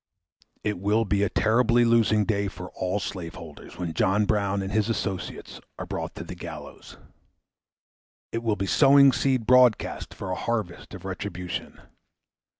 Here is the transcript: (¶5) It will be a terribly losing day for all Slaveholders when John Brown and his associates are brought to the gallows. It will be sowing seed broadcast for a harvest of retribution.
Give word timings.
(¶5) 0.63 0.63
It 0.63 0.79
will 0.79 1.05
be 1.05 1.21
a 1.21 1.29
terribly 1.29 1.85
losing 1.85 2.25
day 2.25 2.47
for 2.47 2.71
all 2.73 2.99
Slaveholders 2.99 3.77
when 3.77 3.93
John 3.93 4.25
Brown 4.25 4.63
and 4.63 4.71
his 4.71 4.89
associates 4.89 5.61
are 5.77 5.85
brought 5.85 6.15
to 6.15 6.23
the 6.23 6.33
gallows. 6.33 6.97
It 8.31 8.41
will 8.41 8.55
be 8.55 8.65
sowing 8.65 9.11
seed 9.11 9.45
broadcast 9.45 10.15
for 10.15 10.31
a 10.31 10.35
harvest 10.35 10.95
of 10.95 11.05
retribution. 11.05 11.81